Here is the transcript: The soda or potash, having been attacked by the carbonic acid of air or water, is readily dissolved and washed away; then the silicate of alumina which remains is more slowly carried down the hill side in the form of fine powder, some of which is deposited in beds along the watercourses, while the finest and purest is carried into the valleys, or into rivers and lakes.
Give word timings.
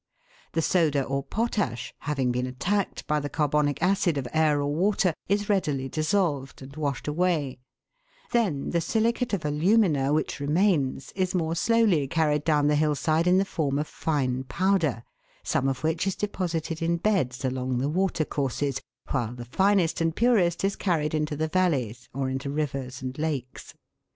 The 0.53 0.63
soda 0.63 1.03
or 1.03 1.21
potash, 1.21 1.93
having 1.99 2.31
been 2.31 2.47
attacked 2.47 3.05
by 3.05 3.19
the 3.19 3.29
carbonic 3.29 3.83
acid 3.83 4.17
of 4.17 4.27
air 4.33 4.59
or 4.59 4.73
water, 4.73 5.13
is 5.29 5.47
readily 5.47 5.89
dissolved 5.89 6.63
and 6.63 6.75
washed 6.75 7.07
away; 7.07 7.59
then 8.31 8.71
the 8.71 8.81
silicate 8.81 9.31
of 9.31 9.45
alumina 9.45 10.11
which 10.11 10.39
remains 10.39 11.11
is 11.15 11.35
more 11.35 11.53
slowly 11.55 12.07
carried 12.07 12.43
down 12.43 12.65
the 12.65 12.75
hill 12.75 12.95
side 12.95 13.27
in 13.27 13.37
the 13.37 13.45
form 13.45 13.77
of 13.77 13.87
fine 13.87 14.43
powder, 14.45 15.03
some 15.43 15.67
of 15.67 15.83
which 15.83 16.07
is 16.07 16.15
deposited 16.15 16.81
in 16.81 16.97
beds 16.97 17.45
along 17.45 17.77
the 17.77 17.87
watercourses, 17.87 18.81
while 19.11 19.35
the 19.35 19.45
finest 19.45 20.01
and 20.01 20.15
purest 20.15 20.63
is 20.63 20.75
carried 20.75 21.13
into 21.13 21.35
the 21.35 21.47
valleys, 21.47 22.09
or 22.11 22.27
into 22.27 22.49
rivers 22.49 23.03
and 23.03 23.19
lakes. 23.19 23.75